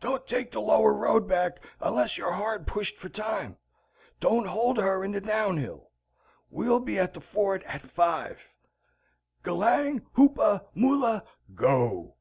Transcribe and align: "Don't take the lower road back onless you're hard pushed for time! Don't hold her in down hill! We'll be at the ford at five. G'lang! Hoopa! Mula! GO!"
"Don't 0.00 0.28
take 0.28 0.52
the 0.52 0.60
lower 0.60 0.92
road 0.92 1.26
back 1.26 1.58
onless 1.80 2.16
you're 2.16 2.34
hard 2.34 2.64
pushed 2.64 2.96
for 2.96 3.08
time! 3.08 3.56
Don't 4.20 4.46
hold 4.46 4.78
her 4.78 5.02
in 5.02 5.10
down 5.10 5.56
hill! 5.56 5.90
We'll 6.48 6.78
be 6.78 6.96
at 6.96 7.12
the 7.12 7.20
ford 7.20 7.64
at 7.64 7.90
five. 7.90 8.38
G'lang! 9.42 10.02
Hoopa! 10.14 10.66
Mula! 10.76 11.24
GO!" 11.56 12.14